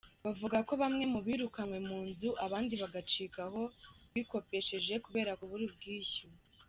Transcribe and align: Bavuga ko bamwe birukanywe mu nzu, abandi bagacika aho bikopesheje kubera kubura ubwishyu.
Bavuga 0.23 0.57
ko 0.67 0.73
bamwe 0.81 1.03
birukanywe 1.25 1.77
mu 1.87 1.99
nzu, 2.07 2.29
abandi 2.45 2.73
bagacika 2.81 3.39
aho 3.47 3.61
bikopesheje 4.13 4.93
kubera 5.05 5.37
kubura 5.39 5.63
ubwishyu. 5.69 6.25